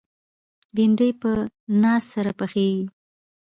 [0.75, 1.31] بېنډۍ په
[1.81, 2.85] ناز سره پخېږي